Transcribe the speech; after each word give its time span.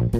Good 0.00 0.14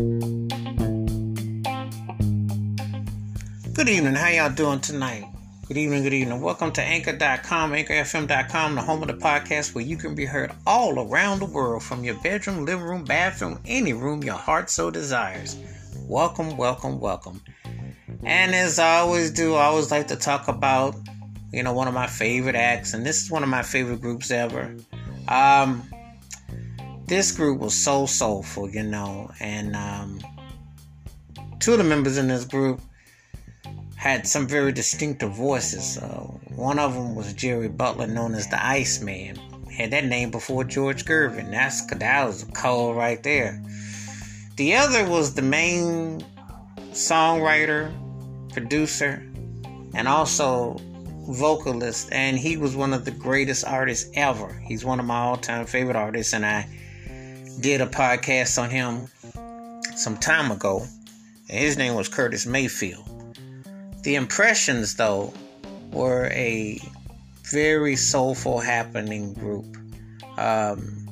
evening. 3.89 4.15
How 4.15 4.29
y'all 4.29 4.51
doing 4.51 4.81
tonight? 4.81 5.25
Good 5.69 5.79
evening, 5.79 6.03
good 6.03 6.13
evening. 6.13 6.43
Welcome 6.43 6.71
to 6.73 6.83
Anchor.com, 6.83 7.73
AnchorFM.com, 7.73 8.75
the 8.75 8.83
home 8.83 9.01
of 9.01 9.09
the 9.09 9.15
podcast 9.15 9.75
where 9.75 9.83
you 9.83 9.97
can 9.97 10.15
be 10.15 10.27
heard 10.27 10.53
all 10.67 10.99
around 10.99 11.39
the 11.39 11.47
world 11.47 11.83
from 11.83 12.05
your 12.05 12.17
bedroom, 12.17 12.67
living 12.67 12.85
room, 12.85 13.05
bathroom, 13.05 13.59
any 13.65 13.95
room 13.95 14.23
your 14.23 14.35
heart 14.35 14.69
so 14.69 14.91
desires. 14.91 15.57
Welcome, 16.07 16.59
welcome, 16.59 17.01
welcome. 17.01 17.41
And 18.23 18.55
as 18.55 18.79
I 18.79 18.99
always 18.99 19.31
do, 19.31 19.55
I 19.55 19.65
always 19.65 19.91
like 19.91 20.09
to 20.09 20.17
talk 20.17 20.49
about, 20.49 20.95
you 21.55 21.63
know, 21.63 21.73
one 21.73 21.89
of 21.89 21.95
my 21.95 22.07
favorite 22.07 22.55
acts, 22.55 22.93
and 22.93 23.07
this 23.07 23.23
is 23.23 23.31
one 23.31 23.43
of 23.43 23.49
my 23.49 23.63
favorite 23.63 24.03
groups 24.03 24.31
ever. 24.31 24.77
Um, 25.27 25.89
this 27.11 27.33
group 27.33 27.59
was 27.59 27.75
so 27.75 28.07
soulful, 28.07 28.71
you 28.71 28.85
know, 28.85 29.29
and 29.41 29.75
um, 29.75 30.21
two 31.59 31.73
of 31.73 31.79
the 31.79 31.85
members 31.85 32.17
in 32.17 32.29
this 32.29 32.45
group 32.45 32.81
had 33.97 34.29
some 34.29 34.47
very 34.47 34.71
distinctive 34.71 35.33
voices. 35.33 35.99
Uh, 35.99 36.21
one 36.55 36.79
of 36.79 36.95
them 36.95 37.17
was 37.17 37.35
Jerry 37.35 37.67
Butler, 37.67 38.07
known 38.07 38.35
as 38.35 38.47
the 38.47 38.65
Iceman. 38.65 39.37
Had 39.77 39.91
that 39.91 40.05
name 40.05 40.31
before 40.31 40.63
George 40.63 41.05
Gervin. 41.05 41.51
That's 41.51 41.85
that 41.85 42.27
was 42.27 42.47
cold 42.55 42.97
right 42.97 43.21
there. 43.25 43.61
The 44.55 44.77
other 44.77 45.05
was 45.09 45.35
the 45.35 45.43
main 45.43 46.25
songwriter, 46.93 47.93
producer, 48.53 49.21
and 49.95 50.07
also 50.07 50.77
vocalist, 51.29 52.09
and 52.13 52.39
he 52.39 52.57
was 52.57 52.77
one 52.77 52.93
of 52.93 53.05
the 53.05 53.11
greatest 53.11 53.67
artists 53.67 54.09
ever. 54.15 54.53
He's 54.65 54.85
one 54.85 55.01
of 55.01 55.07
my 55.07 55.19
all-time 55.19 55.67
favorite 55.67 55.97
artists, 55.97 56.35
and 56.35 56.47
I 56.47 56.69
did 57.61 57.81
a 57.81 57.87
podcast 57.87 58.61
on 58.61 58.71
him 58.71 59.09
some 59.97 60.17
time 60.17 60.51
ago. 60.51 60.87
And 61.49 61.59
his 61.59 61.77
name 61.77 61.95
was 61.95 62.09
Curtis 62.09 62.47
Mayfield. 62.47 63.05
The 64.03 64.15
Impressions, 64.15 64.95
though, 64.95 65.35
were 65.93 66.27
a 66.33 66.81
very 67.51 67.97
soulful, 67.97 68.61
happening 68.61 69.35
group. 69.35 69.77
Um, 70.39 71.07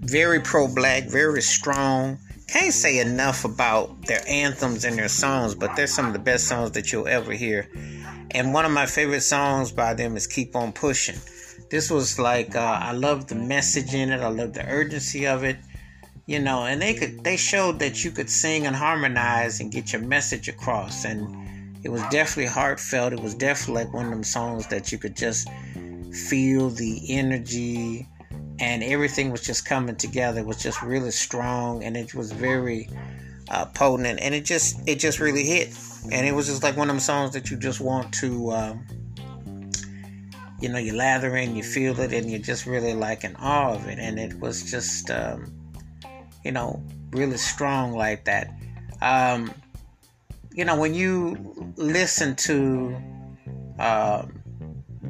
very 0.00 0.40
pro 0.40 0.68
black, 0.68 1.04
very 1.04 1.42
strong. 1.42 2.18
Can't 2.48 2.72
say 2.72 2.98
enough 2.98 3.44
about 3.44 4.02
their 4.06 4.22
anthems 4.28 4.84
and 4.84 4.98
their 4.98 5.08
songs, 5.08 5.54
but 5.54 5.74
they're 5.74 5.86
some 5.86 6.06
of 6.06 6.12
the 6.12 6.18
best 6.18 6.46
songs 6.46 6.72
that 6.72 6.92
you'll 6.92 7.08
ever 7.08 7.32
hear. 7.32 7.68
And 8.32 8.52
one 8.52 8.64
of 8.64 8.72
my 8.72 8.86
favorite 8.86 9.22
songs 9.22 9.72
by 9.72 9.94
them 9.94 10.16
is 10.16 10.26
Keep 10.26 10.54
On 10.54 10.72
Pushing. 10.72 11.16
This 11.72 11.90
was 11.90 12.20
like, 12.20 12.54
uh, 12.54 12.78
I 12.80 12.92
love 12.92 13.26
the 13.26 13.34
message 13.34 13.92
in 13.94 14.12
it, 14.12 14.20
I 14.20 14.28
love 14.28 14.52
the 14.52 14.64
urgency 14.64 15.26
of 15.26 15.42
it 15.42 15.56
you 16.24 16.38
know 16.38 16.64
and 16.66 16.80
they 16.80 16.94
could 16.94 17.24
they 17.24 17.36
showed 17.36 17.80
that 17.80 18.04
you 18.04 18.12
could 18.12 18.30
sing 18.30 18.64
and 18.64 18.76
harmonize 18.76 19.58
and 19.58 19.72
get 19.72 19.92
your 19.92 20.00
message 20.02 20.46
across 20.46 21.04
and 21.04 21.26
it 21.84 21.90
was 21.90 22.02
definitely 22.10 22.46
heartfelt. 22.46 23.12
It 23.12 23.20
was 23.20 23.34
definitely 23.34 23.84
like 23.84 23.92
one 23.92 24.04
of 24.04 24.10
them 24.10 24.22
songs 24.22 24.68
that 24.68 24.92
you 24.92 24.98
could 24.98 25.16
just 25.16 25.48
feel 26.28 26.70
the 26.70 27.02
energy 27.08 28.06
and 28.60 28.84
everything 28.84 29.32
was 29.32 29.42
just 29.42 29.64
coming 29.64 29.96
together. 29.96 30.40
It 30.40 30.46
was 30.46 30.62
just 30.62 30.80
really 30.82 31.10
strong 31.10 31.82
and 31.82 31.96
it 31.96 32.14
was 32.14 32.30
very 32.30 32.88
uh, 33.48 33.66
potent 33.66 34.20
and 34.20 34.34
it 34.34 34.44
just 34.44 34.76
it 34.86 34.96
just 35.00 35.18
really 35.18 35.44
hit. 35.44 35.76
And 36.10 36.26
it 36.26 36.34
was 36.34 36.46
just 36.46 36.62
like 36.62 36.76
one 36.76 36.88
of 36.88 36.94
them 36.94 37.00
songs 37.00 37.32
that 37.32 37.50
you 37.50 37.56
just 37.56 37.80
want 37.80 38.12
to 38.14 38.52
um, 38.52 38.86
you 40.62 40.68
know, 40.68 40.78
you 40.78 40.94
lather 40.94 41.36
in, 41.36 41.56
you 41.56 41.64
feel 41.64 41.98
it, 41.98 42.12
and 42.12 42.30
you're 42.30 42.38
just 42.38 42.66
really 42.66 42.94
like 42.94 43.24
in 43.24 43.34
awe 43.36 43.74
of 43.74 43.88
it. 43.88 43.98
And 43.98 44.18
it 44.18 44.38
was 44.38 44.70
just, 44.70 45.10
um, 45.10 45.52
you 46.44 46.52
know, 46.52 46.80
really 47.10 47.36
strong 47.36 47.92
like 47.92 48.24
that. 48.26 48.48
Um, 49.02 49.52
you 50.52 50.64
know, 50.64 50.78
when 50.78 50.94
you 50.94 51.74
listen 51.76 52.36
to 52.36 52.96
uh, 53.80 54.22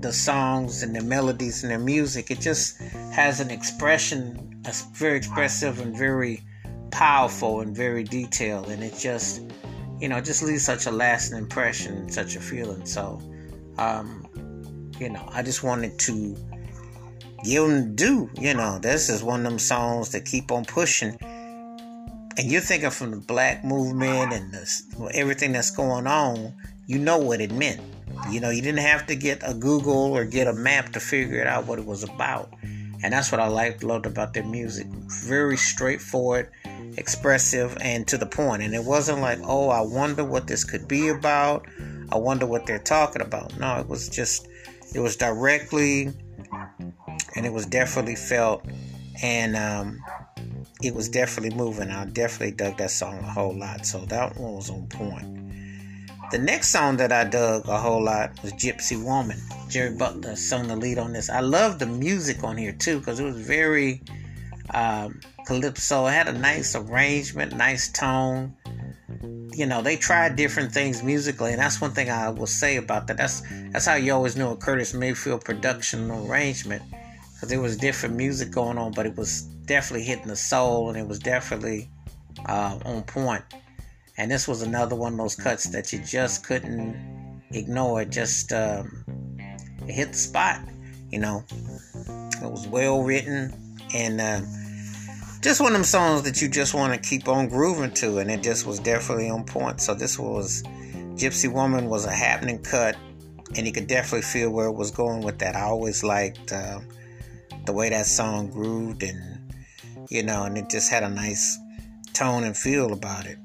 the 0.00 0.12
songs 0.12 0.82
and 0.82 0.96
the 0.96 1.02
melodies 1.02 1.64
and 1.64 1.72
the 1.72 1.78
music, 1.78 2.30
it 2.30 2.40
just 2.40 2.80
has 3.12 3.40
an 3.40 3.50
expression, 3.50 4.62
it's 4.64 4.82
very 4.92 5.18
expressive 5.18 5.80
and 5.80 5.94
very 5.94 6.42
powerful 6.90 7.60
and 7.60 7.76
very 7.76 8.04
detailed, 8.04 8.68
and 8.68 8.82
it 8.82 8.96
just, 8.98 9.42
you 10.00 10.08
know, 10.08 10.18
just 10.18 10.42
leaves 10.42 10.64
such 10.64 10.86
a 10.86 10.90
lasting 10.90 11.36
impression, 11.36 12.10
such 12.10 12.36
a 12.36 12.40
feeling. 12.40 12.86
So, 12.86 13.20
um, 13.76 14.21
you 14.98 15.10
know, 15.10 15.28
I 15.32 15.42
just 15.42 15.62
wanted 15.62 15.98
to 16.00 16.36
give 17.44 17.68
them 17.68 17.94
due. 17.94 18.30
You 18.40 18.54
know, 18.54 18.78
this 18.78 19.08
is 19.08 19.22
one 19.22 19.40
of 19.40 19.44
them 19.44 19.58
songs 19.58 20.10
that 20.12 20.24
keep 20.24 20.50
on 20.50 20.64
pushing 20.64 21.18
and 22.38 22.50
you're 22.50 22.62
thinking 22.62 22.90
from 22.90 23.10
the 23.10 23.16
black 23.18 23.64
movement 23.64 24.32
and 24.32 24.52
the, 24.52 25.10
everything 25.14 25.52
that's 25.52 25.70
going 25.70 26.06
on, 26.06 26.54
you 26.86 26.98
know 26.98 27.18
what 27.18 27.40
it 27.40 27.52
meant. 27.52 27.80
You 28.30 28.40
know, 28.40 28.50
you 28.50 28.62
didn't 28.62 28.80
have 28.80 29.06
to 29.06 29.16
get 29.16 29.42
a 29.44 29.54
Google 29.54 30.16
or 30.16 30.24
get 30.24 30.46
a 30.46 30.52
map 30.52 30.92
to 30.92 31.00
figure 31.00 31.40
it 31.40 31.46
out 31.46 31.66
what 31.66 31.78
it 31.78 31.84
was 31.84 32.02
about. 32.02 32.52
And 33.02 33.12
that's 33.12 33.32
what 33.32 33.40
I 33.40 33.48
liked, 33.48 33.82
loved 33.82 34.06
about 34.06 34.32
their 34.32 34.44
music. 34.44 34.86
Very 35.24 35.56
straightforward, 35.56 36.50
expressive, 36.96 37.76
and 37.80 38.06
to 38.08 38.16
the 38.16 38.26
point. 38.26 38.62
And 38.62 38.74
it 38.74 38.84
wasn't 38.84 39.20
like, 39.20 39.40
oh, 39.42 39.68
I 39.68 39.80
wonder 39.80 40.24
what 40.24 40.46
this 40.46 40.64
could 40.64 40.86
be 40.86 41.08
about. 41.08 41.66
I 42.10 42.16
wonder 42.16 42.46
what 42.46 42.66
they're 42.66 42.78
talking 42.78 43.22
about. 43.22 43.58
No, 43.58 43.76
it 43.78 43.88
was 43.88 44.08
just, 44.08 44.48
it 44.94 45.00
was 45.00 45.16
directly, 45.16 46.10
and 47.36 47.46
it 47.46 47.52
was 47.52 47.66
definitely 47.66 48.16
felt. 48.16 48.64
And 49.22 49.56
um, 49.56 50.02
it 50.82 50.94
was 50.94 51.08
definitely 51.08 51.56
moving. 51.56 51.90
I 51.90 52.04
definitely 52.06 52.56
dug 52.56 52.78
that 52.78 52.90
song 52.90 53.18
a 53.18 53.30
whole 53.30 53.56
lot. 53.56 53.86
So 53.86 54.04
that 54.06 54.36
one 54.36 54.54
was 54.54 54.70
on 54.70 54.86
point. 54.88 55.42
The 56.32 56.38
next 56.38 56.70
song 56.70 56.96
that 56.96 57.12
I 57.12 57.24
dug 57.24 57.68
a 57.68 57.78
whole 57.78 58.02
lot 58.02 58.42
was 58.42 58.52
Gypsy 58.54 59.02
Woman. 59.02 59.38
Jerry 59.68 59.94
Butler 59.94 60.34
sung 60.34 60.66
the 60.66 60.76
lead 60.76 60.98
on 60.98 61.12
this. 61.12 61.28
I 61.28 61.40
love 61.40 61.78
the 61.78 61.86
music 61.86 62.42
on 62.42 62.56
here 62.56 62.72
too 62.72 62.98
because 62.98 63.20
it 63.20 63.24
was 63.24 63.36
very 63.36 64.02
um, 64.72 65.20
calypso. 65.46 66.06
It 66.06 66.12
had 66.12 66.28
a 66.28 66.32
nice 66.32 66.74
arrangement, 66.74 67.54
nice 67.54 67.92
tone. 67.92 68.56
You 69.54 69.66
know, 69.66 69.82
they 69.82 69.96
tried 69.96 70.36
different 70.36 70.72
things 70.72 71.02
musically, 71.02 71.52
and 71.52 71.60
that's 71.60 71.80
one 71.80 71.92
thing 71.92 72.10
I 72.10 72.30
will 72.30 72.46
say 72.46 72.76
about 72.76 73.06
that. 73.08 73.16
That's 73.16 73.42
that's 73.70 73.86
how 73.86 73.96
you 73.96 74.12
always 74.12 74.36
knew 74.36 74.48
a 74.48 74.56
Curtis 74.56 74.94
Mayfield 74.94 75.44
production 75.44 76.10
arrangement 76.10 76.82
because 77.34 77.48
there 77.50 77.60
was 77.60 77.76
different 77.76 78.14
music 78.14 78.50
going 78.50 78.78
on, 78.78 78.92
but 78.92 79.04
it 79.04 79.16
was 79.16 79.42
definitely 79.66 80.04
hitting 80.04 80.28
the 80.28 80.36
soul 80.36 80.88
and 80.88 80.98
it 80.98 81.06
was 81.06 81.18
definitely 81.18 81.90
uh, 82.46 82.78
on 82.84 83.02
point. 83.02 83.42
And 84.16 84.30
this 84.30 84.46
was 84.46 84.62
another 84.62 84.94
one 84.94 85.12
of 85.12 85.18
those 85.18 85.34
cuts 85.34 85.64
that 85.70 85.92
you 85.92 85.98
just 85.98 86.46
couldn't 86.46 87.42
ignore. 87.50 88.02
It 88.02 88.10
just 88.10 88.52
um, 88.52 89.04
it 89.88 89.92
hit 89.92 90.08
the 90.12 90.18
spot, 90.18 90.60
you 91.10 91.18
know. 91.18 91.44
It 92.42 92.50
was 92.50 92.66
well 92.68 93.02
written 93.02 93.78
and 93.94 94.20
uh, 94.20 94.40
just 95.42 95.60
one 95.60 95.72
of 95.72 95.74
them 95.74 95.84
songs 95.84 96.22
that 96.22 96.40
you 96.40 96.48
just 96.48 96.72
want 96.72 96.94
to 96.94 97.08
keep 97.08 97.28
on 97.28 97.48
grooving 97.48 97.90
to, 97.94 98.18
and 98.18 98.30
it 98.30 98.42
just 98.42 98.64
was 98.64 98.78
definitely 98.78 99.28
on 99.28 99.44
point. 99.44 99.80
So 99.80 99.92
this 99.92 100.18
was 100.18 100.62
Gypsy 101.14 101.52
Woman 101.52 101.90
was 101.90 102.06
a 102.06 102.12
happening 102.12 102.62
cut, 102.62 102.96
and 103.56 103.66
you 103.66 103.72
could 103.72 103.88
definitely 103.88 104.22
feel 104.22 104.50
where 104.50 104.68
it 104.68 104.74
was 104.74 104.90
going 104.90 105.22
with 105.22 105.38
that. 105.40 105.56
I 105.56 105.62
always 105.62 106.04
liked 106.04 106.52
uh, 106.52 106.80
the 107.66 107.72
way 107.72 107.90
that 107.90 108.06
song 108.06 108.50
grooved 108.50 109.02
and 109.02 109.40
you 110.10 110.22
know, 110.22 110.44
and 110.44 110.56
it 110.58 110.68
just 110.68 110.90
had 110.90 111.02
a 111.02 111.08
nice 111.08 111.58
tone 112.12 112.44
and 112.44 112.56
feel 112.56 112.92
about 112.92 113.26
it. 113.26 113.38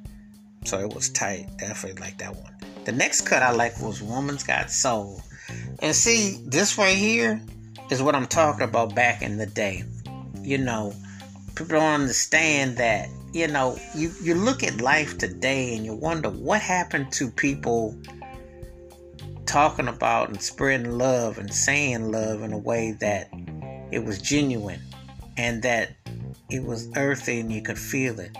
So 0.65 0.79
it 0.79 0.93
was 0.93 1.09
tight. 1.09 1.47
Definitely 1.57 2.01
like 2.01 2.17
that 2.17 2.35
one. 2.35 2.53
The 2.83 2.91
next 2.91 3.21
cut 3.21 3.41
I 3.41 3.51
like 3.51 3.79
was 3.81 4.01
Woman's 4.01 4.43
Got 4.43 4.69
Soul. 4.69 5.21
And 5.81 5.95
see, 5.95 6.43
this 6.45 6.77
right 6.77 6.95
here 6.95 7.41
is 7.89 8.03
what 8.03 8.15
I'm 8.15 8.27
talking 8.27 8.63
about 8.63 8.93
back 8.93 9.21
in 9.21 9.37
the 9.37 9.45
day. 9.45 9.83
You 10.41 10.57
know, 10.57 10.93
people 11.57 11.79
don't 11.79 12.01
understand 12.01 12.77
that. 12.77 13.09
You 13.33 13.47
know, 13.47 13.77
you, 13.95 14.11
you 14.21 14.35
look 14.35 14.63
at 14.63 14.79
life 14.79 15.17
today 15.17 15.75
and 15.75 15.83
you 15.83 15.95
wonder 15.95 16.29
what 16.29 16.61
happened 16.61 17.11
to 17.13 17.31
people 17.31 17.97
talking 19.45 19.87
about 19.87 20.29
and 20.29 20.41
spreading 20.41 20.97
love 20.97 21.37
and 21.37 21.51
saying 21.51 22.11
love 22.11 22.43
in 22.43 22.53
a 22.53 22.57
way 22.57 22.91
that 22.99 23.29
it 23.91 24.03
was 24.03 24.21
genuine 24.21 24.81
and 25.37 25.63
that 25.63 25.95
it 26.49 26.63
was 26.63 26.89
earthy 26.95 27.39
and 27.39 27.51
you 27.51 27.61
could 27.61 27.79
feel 27.79 28.19
it. 28.19 28.37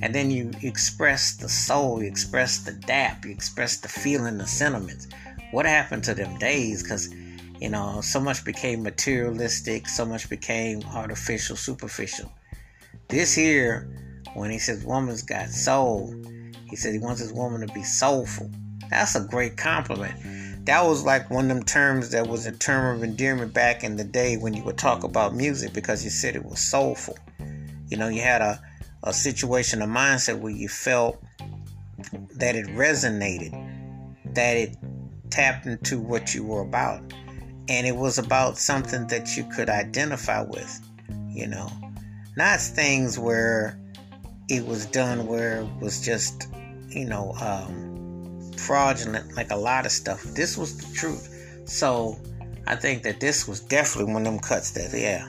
And 0.00 0.14
then 0.14 0.30
you 0.30 0.52
express 0.62 1.36
the 1.36 1.48
soul, 1.48 2.02
you 2.02 2.08
express 2.08 2.58
the 2.58 2.72
dap, 2.72 3.24
you 3.24 3.32
express 3.32 3.78
the 3.78 3.88
feeling, 3.88 4.38
the 4.38 4.46
sentiments. 4.46 5.08
What 5.50 5.66
happened 5.66 6.04
to 6.04 6.14
them 6.14 6.38
days? 6.38 6.82
Because, 6.82 7.12
you 7.60 7.68
know, 7.68 8.00
so 8.00 8.20
much 8.20 8.44
became 8.44 8.82
materialistic, 8.82 9.88
so 9.88 10.04
much 10.06 10.30
became 10.30 10.82
artificial, 10.94 11.56
superficial. 11.56 12.32
This 13.12 13.32
here, 13.32 13.88
when 14.34 14.50
he 14.50 14.58
says 14.58 14.84
woman's 14.84 15.22
got 15.22 15.50
soul, 15.50 16.12
he 16.68 16.74
said 16.74 16.92
he 16.92 16.98
wants 16.98 17.20
his 17.20 17.32
woman 17.32 17.64
to 17.64 17.72
be 17.72 17.84
soulful. 17.84 18.50
That's 18.90 19.14
a 19.14 19.20
great 19.20 19.56
compliment 19.56 20.16
that 20.64 20.84
was 20.84 21.04
like 21.04 21.28
one 21.28 21.50
of 21.50 21.56
them 21.56 21.64
terms 21.64 22.10
that 22.10 22.28
was 22.28 22.46
a 22.46 22.52
term 22.52 22.96
of 22.96 23.02
endearment 23.02 23.52
back 23.52 23.82
in 23.82 23.96
the 23.96 24.04
day 24.04 24.36
when 24.36 24.54
you 24.54 24.62
would 24.62 24.78
talk 24.78 25.02
about 25.02 25.34
music 25.34 25.72
because 25.72 26.04
you 26.04 26.10
said 26.10 26.36
it 26.36 26.44
was 26.44 26.60
soulful. 26.60 27.18
You 27.88 27.96
know, 27.96 28.08
you 28.08 28.20
had 28.20 28.40
a, 28.40 28.62
a 29.02 29.12
situation, 29.12 29.82
a 29.82 29.86
mindset 29.86 30.38
where 30.38 30.52
you 30.52 30.68
felt 30.68 31.20
that 32.36 32.54
it 32.54 32.66
resonated, 32.68 33.52
that 34.34 34.56
it 34.56 34.76
tapped 35.30 35.66
into 35.66 35.98
what 35.98 36.32
you 36.32 36.44
were 36.44 36.62
about. 36.62 37.00
And 37.68 37.86
it 37.86 37.96
was 37.96 38.18
about 38.18 38.56
something 38.56 39.08
that 39.08 39.36
you 39.36 39.44
could 39.56 39.68
identify 39.68 40.42
with, 40.42 40.80
you 41.28 41.48
know, 41.48 41.68
not 42.36 42.60
things 42.60 43.18
where 43.18 43.78
it 44.48 44.66
was 44.66 44.86
done 44.86 45.26
where 45.26 45.60
it 45.60 45.68
was 45.80 46.04
just, 46.04 46.48
you 46.88 47.04
know, 47.04 47.32
um, 47.40 48.52
fraudulent, 48.56 49.34
like 49.36 49.50
a 49.50 49.56
lot 49.56 49.86
of 49.86 49.92
stuff. 49.92 50.22
This 50.22 50.56
was 50.56 50.76
the 50.76 50.94
truth. 50.94 51.28
So 51.66 52.18
I 52.66 52.76
think 52.76 53.02
that 53.04 53.20
this 53.20 53.48
was 53.48 53.60
definitely 53.60 54.12
one 54.12 54.26
of 54.26 54.32
them 54.32 54.40
cuts 54.40 54.72
that, 54.72 54.90
yeah, 54.92 55.28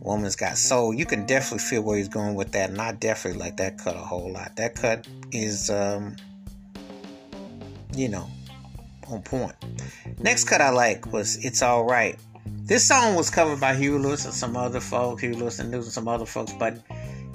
Woman's 0.00 0.36
Got 0.36 0.56
Soul. 0.56 0.94
You 0.94 1.04
can 1.04 1.26
definitely 1.26 1.58
feel 1.58 1.82
where 1.82 1.98
he's 1.98 2.08
going 2.08 2.36
with 2.36 2.52
that, 2.52 2.70
and 2.70 2.80
I 2.80 2.92
definitely 2.92 3.40
like 3.40 3.56
that 3.56 3.78
cut 3.78 3.96
a 3.96 4.00
whole 4.00 4.32
lot. 4.32 4.54
That 4.56 4.76
cut 4.76 5.06
is, 5.32 5.68
um, 5.68 6.14
you 7.94 8.08
know, 8.08 8.28
on 9.08 9.22
point. 9.22 9.54
Next 10.20 10.44
cut 10.44 10.60
I 10.60 10.70
like 10.70 11.12
was 11.12 11.44
It's 11.44 11.62
Alright. 11.62 12.18
This 12.64 12.86
song 12.86 13.14
was 13.14 13.30
covered 13.30 13.60
by 13.60 13.74
Huey 13.74 13.98
Lewis 13.98 14.24
and 14.24 14.34
some 14.34 14.56
other 14.56 14.80
folks, 14.80 15.22
Huey 15.22 15.34
Lewis 15.34 15.58
and 15.58 15.70
News 15.70 15.84
and 15.84 15.92
some 15.92 16.08
other 16.08 16.26
folks, 16.26 16.52
but 16.58 16.78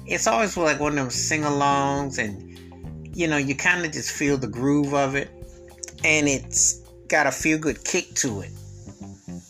it's 0.06 0.26
always 0.26 0.56
like 0.56 0.80
one 0.80 0.92
of 0.92 0.96
them 0.96 1.10
sing 1.10 1.42
alongs, 1.42 2.18
and 2.18 3.16
you 3.16 3.26
know, 3.26 3.36
you 3.36 3.54
kind 3.54 3.84
of 3.84 3.92
just 3.92 4.10
feel 4.10 4.36
the 4.36 4.46
groove 4.46 4.94
of 4.94 5.14
it, 5.14 5.30
and 6.04 6.28
it's 6.28 6.82
got 7.12 7.26
a 7.26 7.30
feel 7.30 7.58
good 7.58 7.84
kick 7.84 8.14
to 8.14 8.40
it, 8.40 8.50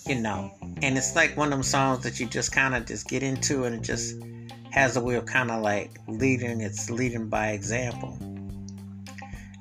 you 0.06 0.20
know? 0.20 0.52
And 0.82 0.98
it's 0.98 1.14
like 1.14 1.36
one 1.36 1.48
of 1.48 1.52
them 1.52 1.62
songs 1.62 2.02
that 2.02 2.18
you 2.18 2.26
just 2.26 2.50
kind 2.50 2.74
of 2.74 2.86
just 2.86 3.08
get 3.08 3.22
into 3.22 3.64
and 3.64 3.76
it 3.76 3.82
just 3.82 4.16
has 4.70 4.96
a 4.96 5.00
way 5.00 5.14
of 5.14 5.26
kind 5.26 5.48
of 5.48 5.62
like 5.62 5.92
leading 6.08 6.60
it's 6.60 6.90
leading 6.90 7.28
by 7.28 7.50
example. 7.50 8.18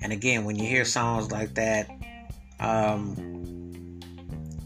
And 0.01 0.12
again 0.12 0.45
when 0.45 0.56
you 0.56 0.65
hear 0.65 0.83
songs 0.83 1.31
like 1.31 1.53
that 1.53 1.92
um 2.59 3.30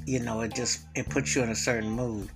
you 0.05 0.19
know 0.19 0.41
it 0.41 0.53
just 0.53 0.81
it 0.95 1.09
puts 1.09 1.35
you 1.35 1.43
in 1.43 1.49
a 1.49 1.55
certain 1.55 1.89
mood 1.89 2.29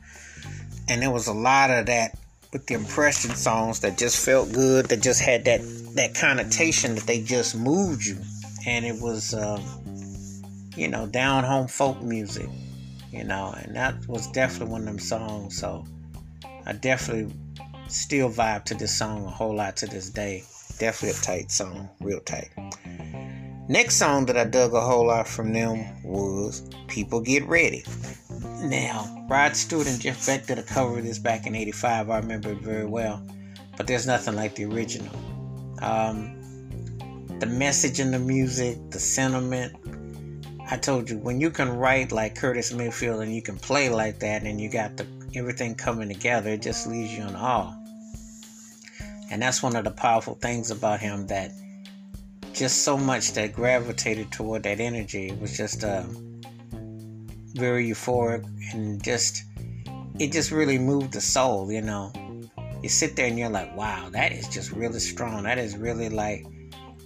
and 0.87 1.01
there 1.01 1.11
was 1.11 1.27
a 1.27 1.33
lot 1.33 1.69
of 1.69 1.85
that 1.85 2.17
with 2.51 2.65
the 2.65 2.73
impression 2.73 3.31
songs 3.35 3.79
that 3.81 3.97
just 3.97 4.23
felt 4.25 4.51
good 4.51 4.85
that 4.87 5.01
just 5.01 5.21
had 5.21 5.45
that 5.45 5.61
that 5.95 6.15
connotation 6.15 6.95
that 6.95 7.03
they 7.05 7.21
just 7.21 7.55
moved 7.55 8.05
you 8.05 8.17
and 8.65 8.85
it 8.85 8.99
was 9.01 9.33
um, 9.33 9.61
you 10.75 10.87
know 10.87 11.05
down 11.05 11.43
home 11.43 11.67
folk 11.67 12.01
music 12.01 12.49
you 13.11 13.23
know, 13.23 13.53
and 13.57 13.75
that 13.75 13.95
was 14.07 14.27
definitely 14.27 14.71
one 14.71 14.81
of 14.81 14.87
them 14.87 14.99
songs. 14.99 15.57
So 15.57 15.85
I 16.65 16.73
definitely 16.73 17.33
still 17.87 18.29
vibe 18.29 18.65
to 18.65 18.75
this 18.75 18.97
song 18.97 19.25
a 19.25 19.29
whole 19.29 19.55
lot 19.55 19.77
to 19.77 19.87
this 19.87 20.09
day. 20.09 20.43
Definitely 20.77 21.19
a 21.19 21.21
tight 21.21 21.51
song, 21.51 21.89
real 21.99 22.19
tight. 22.21 22.49
Next 23.69 23.97
song 23.97 24.25
that 24.25 24.35
I 24.35 24.45
dug 24.45 24.73
a 24.73 24.81
whole 24.81 25.05
lot 25.05 25.27
from 25.27 25.53
them 25.53 25.85
was 26.03 26.67
People 26.87 27.21
Get 27.21 27.47
Ready. 27.47 27.85
Now, 28.63 29.27
Rod 29.29 29.55
Stewart 29.55 29.85
and 29.85 30.01
Jeff 30.01 30.25
Beck 30.25 30.47
did 30.47 30.57
a 30.57 30.63
cover 30.63 30.97
of 30.97 31.03
this 31.03 31.19
back 31.19 31.45
in 31.45 31.53
85. 31.53 32.09
I 32.09 32.17
remember 32.17 32.49
it 32.53 32.61
very 32.61 32.87
well. 32.87 33.23
But 33.77 33.85
there's 33.85 34.07
nothing 34.07 34.35
like 34.35 34.55
the 34.55 34.65
original. 34.65 35.15
Um, 35.83 36.35
the 37.37 37.45
message 37.45 37.99
in 37.99 38.09
the 38.09 38.17
music, 38.17 38.79
the 38.89 38.99
sentiment, 38.99 39.75
I 40.67 40.75
told 40.75 41.07
you 41.07 41.19
when 41.19 41.39
you 41.39 41.51
can 41.51 41.69
write 41.69 42.11
like 42.11 42.33
Curtis 42.33 42.73
Mayfield 42.73 43.21
and 43.21 43.35
you 43.35 43.43
can 43.43 43.59
play 43.59 43.89
like 43.89 44.17
that 44.21 44.41
and 44.41 44.59
you 44.59 44.71
got 44.71 44.97
the 44.97 45.05
everything 45.35 45.75
coming 45.75 46.07
together, 46.07 46.49
it 46.49 46.63
just 46.63 46.87
leaves 46.87 47.15
you 47.15 47.21
in 47.21 47.35
awe. 47.35 47.75
And 49.29 49.39
that's 49.39 49.61
one 49.61 49.75
of 49.75 49.83
the 49.83 49.91
powerful 49.91 50.33
things 50.33 50.71
about 50.71 51.01
him 51.01 51.27
that 51.27 51.51
just 52.53 52.83
so 52.83 52.97
much 52.97 53.33
that 53.33 53.53
gravitated 53.53 54.31
toward 54.31 54.63
that 54.63 54.79
energy. 54.79 55.29
It 55.29 55.39
was 55.39 55.55
just 55.55 55.83
uh, 55.83 56.03
very 57.53 57.87
euphoric 57.89 58.45
and 58.73 59.03
just 59.03 59.43
it 60.19 60.31
just 60.31 60.51
really 60.51 60.77
moved 60.77 61.13
the 61.13 61.21
soul, 61.21 61.71
you 61.71 61.81
know. 61.81 62.11
You 62.81 62.89
sit 62.89 63.15
there 63.15 63.27
and 63.27 63.37
you're 63.37 63.49
like, 63.49 63.75
wow, 63.75 64.09
that 64.11 64.31
is 64.31 64.47
just 64.47 64.71
really 64.71 64.99
strong. 64.99 65.43
That 65.43 65.57
is 65.57 65.77
really 65.77 66.09
like 66.09 66.45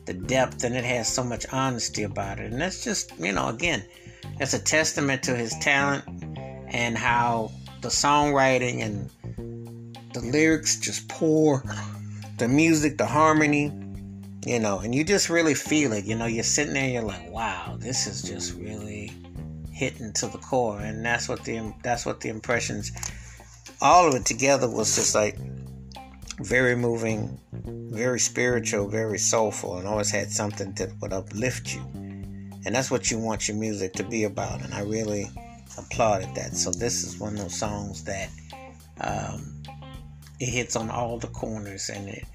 the 0.06 0.14
depth 0.14 0.64
and 0.64 0.76
it 0.76 0.84
has 0.84 1.08
so 1.08 1.24
much 1.24 1.46
honesty 1.52 2.04
about 2.04 2.40
it. 2.40 2.52
And 2.52 2.62
that's 2.62 2.84
just, 2.84 3.18
you 3.20 3.32
know, 3.32 3.50
again, 3.50 3.84
that's 4.38 4.54
a 4.54 4.60
testament 4.60 5.24
to 5.24 5.36
his 5.36 5.54
talent 5.60 6.04
and 6.68 6.98
how 6.98 7.52
the 7.82 7.90
songwriting 7.90 8.82
and 8.82 9.98
the 10.14 10.22
lyrics 10.22 10.80
just 10.80 11.08
pour, 11.08 11.64
the 12.38 12.48
music, 12.48 12.98
the 12.98 13.06
harmony, 13.06 13.72
you 14.46 14.60
know, 14.60 14.80
and 14.80 14.94
you 14.94 15.04
just 15.04 15.30
really 15.30 15.54
feel 15.54 15.94
it. 15.94 16.06
You 16.06 16.16
know, 16.16 16.26
you're 16.26 16.44
sitting 16.44 16.74
there, 16.74 16.90
you're 16.90 17.04
like, 17.04 17.32
wow, 17.32 17.76
this 17.80 18.08
is 18.08 18.22
just 18.22 18.56
really 18.56 19.12
hitting 19.72 20.14
to 20.14 20.28
the 20.28 20.38
core, 20.38 20.80
and 20.80 21.06
that's 21.06 21.30
what 21.30 21.44
the 21.44 21.74
that's 21.84 22.06
what 22.06 22.22
the 22.22 22.30
impressions, 22.30 22.92
all 23.82 24.08
of 24.08 24.16
it 24.16 24.26
together 24.26 24.70
was 24.70 24.96
just 24.96 25.16
like 25.16 25.38
very 26.40 26.76
moving, 26.76 27.40
very 27.92 28.20
spiritual, 28.20 28.88
very 28.88 29.18
soulful, 29.18 29.78
and 29.78 29.88
always 29.88 30.12
had 30.12 30.32
something 30.32 30.74
that 30.74 30.90
would 31.02 31.14
uplift 31.14 31.74
you. 31.74 31.82
And 32.66 32.76
that's 32.76 32.90
what 32.90 33.12
you 33.12 33.20
want 33.20 33.48
your 33.48 33.58
music 33.58 33.94
to 33.94 34.04
be 34.04 34.24
about. 34.24 34.64
And 34.64 34.74
I 34.74 34.82
really 34.82 35.30
applauded 35.78 36.34
that. 36.36 36.56
So 36.56 36.72
this 36.72 37.04
is 37.04 37.20
one 37.20 37.34
of 37.34 37.40
those 37.40 37.60
songs 37.60 38.04
that 38.06 38.30
um, 39.02 39.62
it 40.40 40.48
hits 40.48 40.76
on 40.76 40.90
all 40.90 41.18
the 41.18 41.28
corners 41.28 41.90
and 41.90 42.08
it 42.08 42.26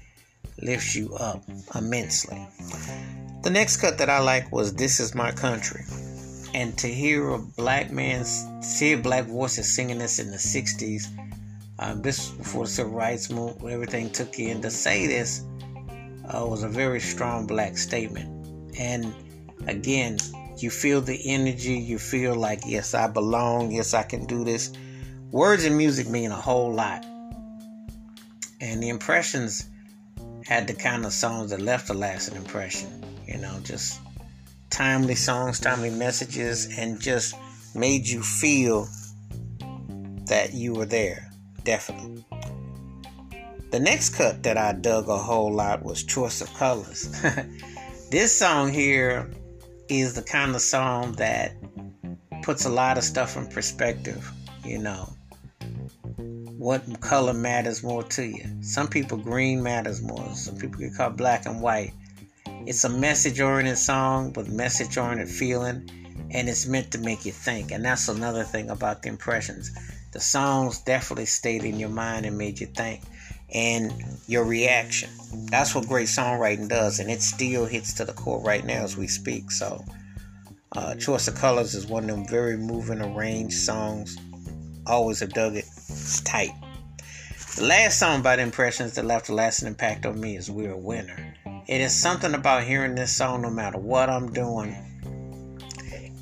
lifts 0.61 0.95
you 0.95 1.13
up 1.15 1.43
immensely. 1.75 2.45
The 3.43 3.49
next 3.49 3.77
cut 3.77 3.97
that 3.97 4.09
I 4.09 4.19
like 4.19 4.51
was 4.51 4.73
"This 4.73 4.99
Is 4.99 5.15
My 5.15 5.31
Country," 5.31 5.83
and 6.53 6.77
to 6.79 6.87
hear 6.87 7.29
a 7.29 7.39
black 7.39 7.91
man, 7.91 8.25
see 8.25 8.95
black 8.95 9.25
voices 9.25 9.73
singing 9.73 9.97
this 9.97 10.19
in 10.19 10.31
the 10.31 10.37
'60s 10.37 11.07
um, 11.79 12.01
this 12.01 12.29
before 12.31 12.65
the 12.65 12.71
civil 12.71 12.91
rights 12.91 13.29
movement, 13.29 13.71
everything 13.71 14.09
took 14.09 14.37
in. 14.37 14.61
To 14.61 14.69
say 14.69 15.07
this 15.07 15.45
uh, 16.25 16.45
was 16.45 16.63
a 16.63 16.67
very 16.67 16.99
strong 16.99 17.47
black 17.47 17.77
statement. 17.77 18.75
And 18.77 19.13
again, 19.65 20.17
you 20.57 20.69
feel 20.69 20.99
the 20.99 21.19
energy. 21.25 21.75
You 21.75 21.97
feel 21.97 22.35
like, 22.35 22.61
yes, 22.65 22.93
I 22.93 23.07
belong. 23.07 23.71
Yes, 23.71 23.93
I 23.93 24.03
can 24.03 24.25
do 24.25 24.43
this. 24.43 24.73
Words 25.31 25.63
and 25.63 25.77
music 25.77 26.09
mean 26.09 26.31
a 26.31 26.35
whole 26.35 26.73
lot. 26.73 27.05
And 28.59 28.83
the 28.83 28.89
impressions 28.89 29.65
had 30.49 30.67
the 30.67 30.73
kind 30.73 31.05
of 31.05 31.13
songs 31.13 31.51
that 31.51 31.61
left 31.61 31.89
a 31.91 31.93
lasting 31.93 32.35
impression. 32.35 33.05
You 33.27 33.37
know, 33.37 33.59
just 33.61 34.01
timely 34.71 35.13
songs, 35.13 35.59
timely 35.59 35.91
messages, 35.91 36.75
and 36.77 36.99
just 36.99 37.35
made 37.75 38.07
you 38.07 38.23
feel 38.23 38.87
that 40.25 40.53
you 40.53 40.73
were 40.73 40.87
there 40.87 41.29
definitely. 41.63 42.25
The 43.69 43.79
next 43.79 44.15
cut 44.15 44.41
that 44.41 44.57
I 44.57 44.73
dug 44.73 45.07
a 45.07 45.17
whole 45.17 45.53
lot 45.53 45.83
was 45.83 46.03
Choice 46.03 46.41
of 46.41 46.51
Colors. 46.55 47.07
this 48.09 48.35
song 48.35 48.73
here 48.73 49.29
is 49.87 50.15
the 50.15 50.23
kind 50.23 50.55
of 50.55 50.61
song 50.61 51.11
that 51.13 51.53
puts 52.41 52.65
a 52.65 52.69
lot 52.69 52.97
of 52.97 53.03
stuff 53.03 53.37
in 53.37 53.45
perspective, 53.45 54.31
you 54.65 54.79
know. 54.79 55.13
What 56.59 56.99
color 56.99 57.33
matters 57.33 57.83
more 57.83 58.03
to 58.03 58.25
you? 58.25 58.43
Some 58.59 58.89
people 58.89 59.17
green 59.17 59.63
matters 59.63 60.01
more. 60.01 60.35
Some 60.35 60.57
people 60.57 60.81
get 60.81 60.93
called 60.93 61.15
black 61.15 61.45
and 61.45 61.61
white. 61.61 61.93
It's 62.65 62.83
a 62.83 62.89
message 62.89 63.39
oriented 63.39 63.77
song 63.77 64.33
with 64.33 64.49
message 64.49 64.97
oriented 64.97 65.29
feeling, 65.29 65.89
and 66.31 66.49
it's 66.49 66.65
meant 66.65 66.91
to 66.91 66.97
make 66.97 67.25
you 67.25 67.31
think. 67.31 67.71
And 67.71 67.85
that's 67.85 68.09
another 68.09 68.43
thing 68.43 68.69
about 68.69 69.03
the 69.03 69.07
impressions 69.07 69.71
the 70.11 70.19
songs 70.19 70.79
definitely 70.79 71.27
stayed 71.27 71.63
in 71.63 71.79
your 71.79 71.87
mind 71.87 72.25
and 72.25 72.37
made 72.37 72.59
you 72.59 72.67
think 72.67 73.03
and 73.53 73.93
your 74.27 74.43
reaction. 74.43 75.09
That's 75.49 75.73
what 75.73 75.87
great 75.87 76.09
songwriting 76.09 76.67
does, 76.67 76.99
and 76.99 77.09
it 77.09 77.21
still 77.21 77.67
hits 77.67 77.93
to 77.93 78.05
the 78.05 78.11
core 78.11 78.41
right 78.41 78.65
now 78.65 78.83
as 78.83 78.97
we 78.97 79.07
speak. 79.07 79.49
So, 79.49 79.85
uh, 80.75 80.95
Choice 80.95 81.29
of 81.29 81.35
Colors 81.35 81.73
is 81.73 81.87
one 81.87 82.09
of 82.09 82.17
them 82.17 82.27
very 82.27 82.57
moving, 82.57 83.01
arranged 83.01 83.59
songs. 83.59 84.17
Always 84.85 85.21
have 85.21 85.31
dug 85.31 85.55
it. 85.55 85.65
It's 86.01 86.21
tight. 86.21 86.53
The 87.57 87.65
last 87.65 87.99
song 87.99 88.21
by 88.21 88.37
the 88.37 88.41
Impressions 88.41 88.95
that 88.95 89.05
left 89.05 89.27
a 89.27 89.33
lasting 89.35 89.67
impact 89.67 90.05
on 90.05 90.19
me 90.19 90.37
is 90.37 90.49
We're 90.49 90.71
a 90.71 90.77
Winner. 90.77 91.35
It 91.67 91.81
is 91.81 91.93
something 91.93 92.33
about 92.33 92.63
hearing 92.63 92.95
this 92.95 93.15
song 93.15 93.41
no 93.41 93.49
matter 93.49 93.77
what 93.77 94.09
I'm 94.09 94.31
doing. 94.31 94.75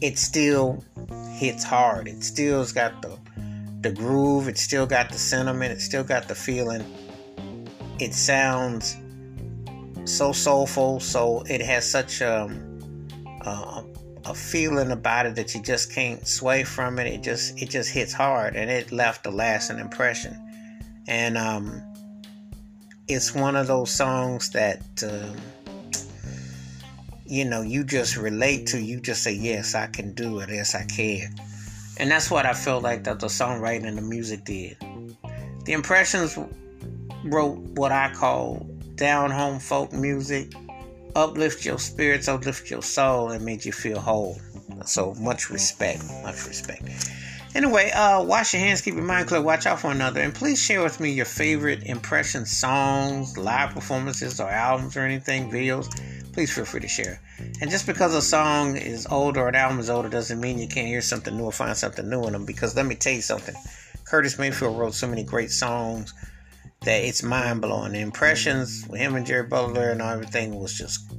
It 0.02 0.18
still 0.18 0.84
hits 1.36 1.64
hard. 1.64 2.08
It 2.08 2.24
still's 2.24 2.72
got 2.72 3.02
the 3.02 3.18
the 3.82 3.92
groove, 3.92 4.48
it 4.48 4.58
still 4.58 4.88
got 4.88 5.10
the 5.10 5.20
sentiment, 5.20 5.72
it 5.72 5.80
still 5.80 6.04
got 6.04 6.28
the 6.28 6.36
feeling. 6.36 6.84
It 8.00 8.16
sounds 8.16 8.98
so 10.06 10.32
soulful, 10.32 11.00
so 11.00 11.44
it 11.48 11.62
has 11.62 11.90
such 11.90 12.24
um, 12.24 12.98
a, 13.42 13.84
a 14.28 14.34
feeling 14.34 14.92
about 14.92 15.26
it 15.26 15.36
that 15.36 15.56
you 15.56 15.62
just 15.62 15.92
can't 15.94 16.28
sway 16.28 16.64
from 16.64 17.00
it. 17.00 17.08
It 17.08 17.24
just 17.24 17.62
it 17.62 17.70
just 17.70 17.90
hits 17.90 18.14
hard, 18.14 18.56
and 18.56 18.70
it 18.70 18.92
left 18.92 19.26
a 19.26 19.32
lasting 19.32 19.80
impression. 19.80 20.36
And 21.08 21.38
um, 21.38 21.82
it's 23.08 23.34
one 23.34 23.56
of 23.56 23.68
those 23.68 23.90
songs 23.92 24.50
that 24.52 24.82
uh, 25.04 25.34
you 27.26 27.46
know 27.46 27.62
you 27.62 27.84
just 27.84 28.18
relate 28.18 28.68
to. 28.68 28.80
You 28.80 29.00
just 29.00 29.24
say, 29.24 29.34
"Yes, 29.34 29.76
I 29.76 29.88
can 29.88 30.14
do 30.14 30.40
it. 30.40 30.50
Yes, 30.50 30.76
I 30.76 30.84
can." 30.84 31.34
And 32.00 32.12
that's 32.12 32.30
what 32.30 32.46
I 32.46 32.54
felt 32.54 32.84
like 32.84 33.06
that 33.06 33.20
the 33.20 33.28
songwriting 33.28 33.88
and 33.88 33.98
the 33.98 34.04
music 34.04 34.44
did. 34.46 34.78
The 35.66 35.74
Impressions 35.74 36.38
wrote 37.24 37.58
what 37.76 37.92
I 37.92 38.14
call 38.14 38.68
down 38.96 39.32
home 39.32 39.60
folk 39.60 39.92
music, 39.94 40.54
uplift 41.18 41.66
your 41.66 41.80
spirits, 41.80 42.28
uplift 42.28 42.70
your 42.70 42.84
soul, 42.84 43.32
and 43.32 43.44
made 43.44 43.66
you 43.66 43.72
feel 43.72 44.00
whole. 44.00 44.40
So 44.86 45.16
much 45.16 45.50
respect, 45.50 46.04
much 46.22 46.46
respect. 46.48 46.84
Anyway, 47.56 47.90
uh, 47.90 48.22
wash 48.24 48.54
your 48.54 48.62
hands, 48.62 48.82
keep 48.82 48.94
your 48.94 49.04
mind 49.04 49.28
clear, 49.28 49.42
watch 49.42 49.66
out 49.66 49.80
for 49.80 49.90
another, 49.90 50.22
and 50.22 50.34
please 50.34 50.62
share 50.62 50.84
with 50.84 51.00
me 51.00 51.12
your 51.12 51.26
favorite 51.26 51.84
impression 51.84 52.46
songs, 52.46 53.36
live 53.36 53.72
performances, 53.72 54.40
or 54.40 54.48
albums, 54.48 54.96
or 54.96 55.02
anything, 55.02 55.50
videos. 55.50 55.88
Please 56.34 56.54
feel 56.54 56.66
free 56.66 56.82
to 56.82 56.88
share. 56.88 57.20
And 57.62 57.72
just 57.72 57.88
because 57.88 58.14
a 58.14 58.22
song 58.22 58.78
is 58.78 59.08
older 59.10 59.42
or 59.42 59.48
an 59.48 59.56
album 59.56 59.80
is 59.80 59.90
older 59.90 60.10
doesn't 60.10 60.40
mean 60.40 60.60
you 60.60 60.68
can't 60.68 60.88
hear 60.88 61.02
something 61.02 61.36
new 61.36 61.46
or 61.46 61.52
find 61.52 61.76
something 61.76 62.08
new 62.08 62.26
in 62.26 62.34
them. 62.34 62.46
Because 62.46 62.76
let 62.76 62.86
me 62.86 62.94
tell 62.94 63.14
you 63.14 63.24
something, 63.24 63.56
Curtis 64.04 64.38
Mayfield 64.38 64.78
wrote 64.78 64.94
so 64.94 65.08
many 65.08 65.24
great 65.24 65.50
songs 65.50 66.14
that 66.82 67.04
it's 67.04 67.24
mind 67.24 67.62
blowing. 67.62 67.94
The 67.94 68.00
impressions 68.00 68.86
with 68.90 69.00
him 69.00 69.16
and 69.16 69.26
Jerry 69.26 69.48
Butler 69.48 69.92
and 69.92 70.02
everything 70.02 70.56
was 70.60 70.74
just 70.74 71.12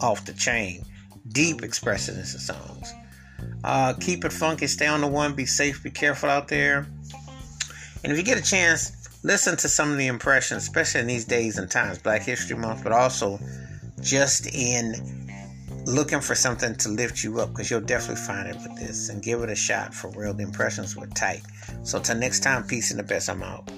off 0.00 0.24
the 0.24 0.32
chain. 0.32 0.84
Deep 1.28 1.62
expressiveness 1.62 2.34
of 2.34 2.40
songs. 2.40 2.92
Uh, 3.62 3.94
keep 4.00 4.24
it 4.24 4.32
funky, 4.32 4.66
stay 4.66 4.86
on 4.86 5.00
the 5.00 5.06
one, 5.06 5.34
be 5.34 5.46
safe, 5.46 5.82
be 5.82 5.90
careful 5.90 6.28
out 6.28 6.48
there. 6.48 6.86
And 8.02 8.12
if 8.12 8.18
you 8.18 8.24
get 8.24 8.38
a 8.38 8.42
chance, 8.42 8.92
listen 9.22 9.56
to 9.58 9.68
some 9.68 9.92
of 9.92 9.98
the 9.98 10.06
impressions, 10.06 10.62
especially 10.62 11.02
in 11.02 11.06
these 11.06 11.26
days 11.26 11.58
and 11.58 11.70
times, 11.70 11.98
Black 11.98 12.22
History 12.22 12.56
Month, 12.56 12.82
but 12.82 12.92
also 12.92 13.38
just 14.00 14.46
in 14.54 14.94
looking 15.86 16.20
for 16.20 16.34
something 16.34 16.74
to 16.76 16.88
lift 16.88 17.22
you 17.24 17.40
up 17.40 17.50
because 17.50 17.70
you'll 17.70 17.80
definitely 17.80 18.22
find 18.22 18.48
it 18.48 18.56
with 18.56 18.76
this 18.78 19.08
and 19.08 19.22
give 19.22 19.42
it 19.42 19.50
a 19.50 19.54
shot 19.54 19.94
for 19.94 20.10
real. 20.10 20.32
The 20.34 20.42
impressions 20.42 20.96
were 20.96 21.06
tight. 21.08 21.42
So, 21.82 21.98
till 21.98 22.16
next 22.16 22.40
time, 22.40 22.64
peace 22.64 22.90
and 22.90 22.98
the 22.98 23.04
best. 23.04 23.28
I'm 23.28 23.42
out. 23.42 23.70